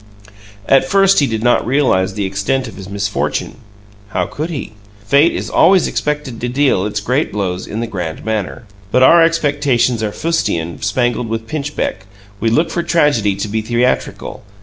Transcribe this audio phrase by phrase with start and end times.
[0.67, 3.57] At first he did not realize the extent of his misfortune.
[4.07, 4.71] How could he?
[5.05, 8.63] Fate is always expected to deal its great blows in the grand manner.
[8.91, 12.07] But our expectations are fustian spangled with pinchbeck;
[12.39, 14.41] we look for tragedy to be theatrical.